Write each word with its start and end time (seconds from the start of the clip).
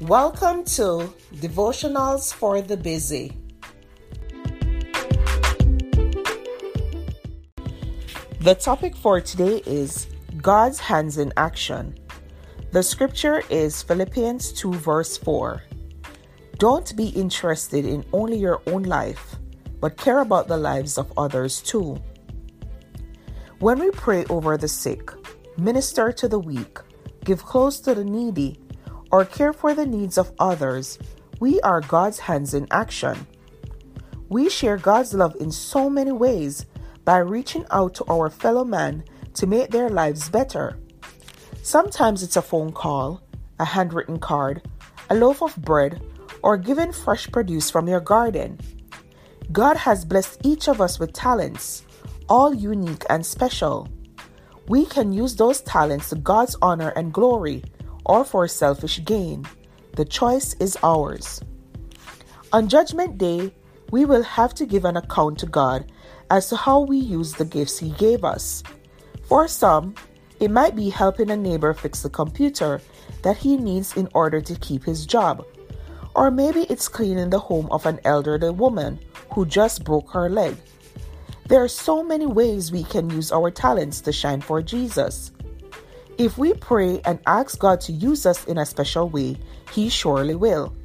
Welcome 0.00 0.64
to 0.76 1.12
Devotionals 1.34 2.32
for 2.32 2.62
the 2.62 2.78
Busy. 2.78 3.36
The 8.40 8.54
topic 8.54 8.96
for 8.96 9.20
today 9.20 9.62
is 9.66 10.06
God's 10.38 10.78
hands 10.78 11.18
in 11.18 11.34
action. 11.36 11.98
The 12.72 12.82
scripture 12.82 13.42
is 13.50 13.82
Philippians 13.82 14.52
2, 14.52 14.72
verse 14.72 15.18
4. 15.18 15.62
Don't 16.56 16.96
be 16.96 17.08
interested 17.08 17.84
in 17.84 18.02
only 18.14 18.38
your 18.38 18.62
own 18.68 18.84
life, 18.84 19.36
but 19.82 19.98
care 19.98 20.20
about 20.20 20.48
the 20.48 20.56
lives 20.56 20.96
of 20.96 21.12
others 21.18 21.60
too. 21.60 22.00
When 23.58 23.78
we 23.78 23.90
pray 23.90 24.24
over 24.30 24.56
the 24.56 24.66
sick, 24.66 25.10
minister 25.58 26.10
to 26.10 26.26
the 26.26 26.38
weak, 26.38 26.78
give 27.22 27.44
clothes 27.44 27.80
to 27.80 27.94
the 27.94 28.04
needy, 28.04 28.58
or 29.10 29.24
care 29.24 29.52
for 29.52 29.74
the 29.74 29.86
needs 29.86 30.18
of 30.18 30.32
others, 30.38 30.98
we 31.40 31.60
are 31.62 31.80
God's 31.80 32.18
hands 32.18 32.54
in 32.54 32.66
action. 32.70 33.26
We 34.28 34.48
share 34.48 34.76
God's 34.76 35.14
love 35.14 35.36
in 35.40 35.50
so 35.50 35.90
many 35.90 36.12
ways 36.12 36.66
by 37.04 37.18
reaching 37.18 37.64
out 37.70 37.94
to 37.94 38.04
our 38.10 38.30
fellow 38.30 38.64
man 38.64 39.04
to 39.34 39.46
make 39.46 39.70
their 39.70 39.88
lives 39.88 40.28
better. 40.28 40.78
Sometimes 41.62 42.22
it's 42.22 42.36
a 42.36 42.42
phone 42.42 42.72
call, 42.72 43.22
a 43.58 43.64
handwritten 43.64 44.18
card, 44.18 44.62
a 45.08 45.14
loaf 45.14 45.42
of 45.42 45.56
bread, 45.62 46.02
or 46.42 46.56
giving 46.56 46.92
fresh 46.92 47.30
produce 47.30 47.70
from 47.70 47.88
your 47.88 48.00
garden. 48.00 48.58
God 49.52 49.76
has 49.76 50.04
blessed 50.04 50.40
each 50.44 50.68
of 50.68 50.80
us 50.80 50.98
with 50.98 51.12
talents, 51.12 51.84
all 52.28 52.54
unique 52.54 53.04
and 53.10 53.24
special. 53.24 53.88
We 54.68 54.86
can 54.86 55.12
use 55.12 55.34
those 55.34 55.60
talents 55.62 56.10
to 56.10 56.16
God's 56.16 56.54
honor 56.62 56.90
and 56.90 57.12
glory 57.12 57.64
or 58.04 58.24
for 58.24 58.46
selfish 58.48 59.04
gain. 59.04 59.46
The 59.96 60.04
choice 60.04 60.54
is 60.54 60.76
ours. 60.82 61.40
On 62.52 62.68
Judgment 62.68 63.18
Day, 63.18 63.54
we 63.90 64.04
will 64.04 64.22
have 64.22 64.54
to 64.54 64.66
give 64.66 64.84
an 64.84 64.96
account 64.96 65.38
to 65.40 65.46
God 65.46 65.90
as 66.30 66.48
to 66.48 66.56
how 66.56 66.80
we 66.80 66.98
use 66.98 67.34
the 67.34 67.44
gifts 67.44 67.78
He 67.78 67.90
gave 67.90 68.24
us. 68.24 68.62
For 69.24 69.46
some, 69.48 69.94
it 70.40 70.50
might 70.50 70.74
be 70.74 70.88
helping 70.88 71.30
a 71.30 71.36
neighbor 71.36 71.74
fix 71.74 72.02
the 72.02 72.08
computer 72.08 72.80
that 73.22 73.36
he 73.36 73.58
needs 73.58 73.96
in 73.96 74.08
order 74.14 74.40
to 74.40 74.54
keep 74.56 74.84
his 74.84 75.04
job. 75.04 75.44
Or 76.14 76.30
maybe 76.30 76.62
it's 76.70 76.88
cleaning 76.88 77.30
the 77.30 77.38
home 77.38 77.68
of 77.70 77.84
an 77.86 78.00
elderly 78.04 78.50
woman 78.50 78.98
who 79.32 79.44
just 79.44 79.84
broke 79.84 80.10
her 80.10 80.28
leg. 80.28 80.56
There 81.46 81.62
are 81.62 81.68
so 81.68 82.02
many 82.02 82.26
ways 82.26 82.72
we 82.72 82.84
can 82.84 83.10
use 83.10 83.30
our 83.30 83.50
talents 83.50 84.00
to 84.02 84.12
shine 84.12 84.40
for 84.40 84.62
Jesus. 84.62 85.30
If 86.20 86.36
we 86.36 86.52
pray 86.52 87.00
and 87.06 87.18
ask 87.26 87.58
God 87.58 87.80
to 87.80 87.92
use 87.92 88.26
us 88.26 88.44
in 88.44 88.58
a 88.58 88.66
special 88.66 89.08
way, 89.08 89.38
He 89.72 89.88
surely 89.88 90.34
will. 90.34 90.76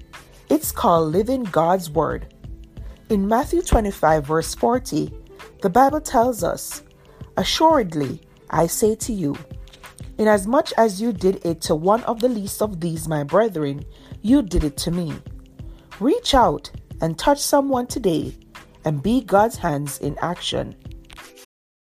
It's 0.49 0.71
called 0.71 1.11
living 1.11 1.43
God's 1.43 1.89
Word. 1.89 2.33
In 3.09 3.27
Matthew 3.27 3.61
25, 3.61 4.25
verse 4.25 4.55
40, 4.55 5.11
the 5.61 5.69
Bible 5.69 5.99
tells 5.99 6.41
us, 6.41 6.83
Assuredly, 7.35 8.21
I 8.49 8.67
say 8.67 8.95
to 8.95 9.11
you, 9.11 9.35
inasmuch 10.17 10.71
as 10.77 11.01
you 11.01 11.11
did 11.11 11.45
it 11.45 11.59
to 11.63 11.75
one 11.75 12.05
of 12.05 12.21
the 12.21 12.29
least 12.29 12.61
of 12.61 12.79
these, 12.79 13.09
my 13.09 13.25
brethren, 13.25 13.83
you 14.21 14.41
did 14.41 14.63
it 14.63 14.77
to 14.77 14.91
me. 14.91 15.15
Reach 15.99 16.33
out 16.33 16.71
and 17.01 17.19
touch 17.19 17.41
someone 17.41 17.87
today 17.87 18.33
and 18.85 19.03
be 19.03 19.19
God's 19.19 19.57
hands 19.57 19.97
in 19.97 20.17
action. 20.21 20.77